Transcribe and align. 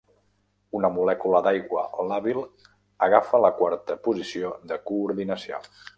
Una 0.77 0.89
molècula 0.93 1.41
d"aigua 1.47 1.83
làbil 2.11 2.41
agafa 3.09 3.43
la 3.47 3.53
quarta 3.61 3.99
posició 4.09 4.55
de 4.73 4.83
coordinació. 4.91 5.63